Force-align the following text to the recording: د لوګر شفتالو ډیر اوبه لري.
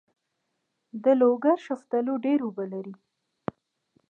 د 1.03 1.05
لوګر 1.19 1.57
شفتالو 1.67 2.13
ډیر 2.25 2.39
اوبه 2.45 2.65
لري. 2.73 2.95